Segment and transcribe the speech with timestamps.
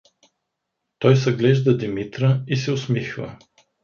[0.99, 3.37] Той съглежда Димитра и се усмихва.